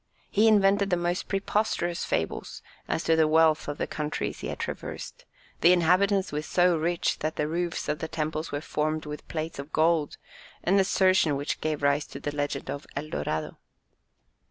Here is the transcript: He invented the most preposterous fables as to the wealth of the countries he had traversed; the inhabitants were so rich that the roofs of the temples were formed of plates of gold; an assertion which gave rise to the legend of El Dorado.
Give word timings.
He 0.31 0.47
invented 0.47 0.89
the 0.89 0.97
most 0.97 1.27
preposterous 1.27 2.05
fables 2.05 2.63
as 2.87 3.03
to 3.03 3.15
the 3.15 3.27
wealth 3.27 3.67
of 3.67 3.77
the 3.77 3.85
countries 3.85 4.39
he 4.39 4.47
had 4.47 4.57
traversed; 4.57 5.25
the 5.59 5.71
inhabitants 5.73 6.31
were 6.31 6.41
so 6.41 6.75
rich 6.75 7.19
that 7.19 7.35
the 7.35 7.47
roofs 7.47 7.87
of 7.87 7.99
the 7.99 8.07
temples 8.07 8.51
were 8.51 8.61
formed 8.61 9.05
of 9.05 9.27
plates 9.27 9.59
of 9.59 9.71
gold; 9.71 10.17
an 10.63 10.79
assertion 10.79 11.35
which 11.35 11.61
gave 11.61 11.83
rise 11.83 12.07
to 12.07 12.19
the 12.19 12.35
legend 12.35 12.67
of 12.67 12.87
El 12.95 13.09
Dorado. 13.11 13.57